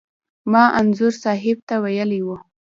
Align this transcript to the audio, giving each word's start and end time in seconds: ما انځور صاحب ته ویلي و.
ما 0.51 0.63
انځور 0.79 1.13
صاحب 1.23 1.57
ته 1.67 1.75
ویلي 1.83 2.21
و. 2.25 2.29